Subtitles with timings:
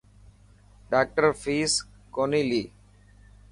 [0.91, 1.71] ڊاڪٽر فيس
[2.15, 2.61] ڪوني.